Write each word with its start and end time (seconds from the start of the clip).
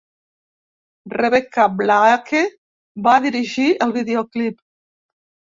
Rebecca 1.11 1.65
Blake 1.81 2.41
va 3.09 3.15
dirigir 3.27 3.69
el 3.87 3.95
videoclip. 4.01 4.61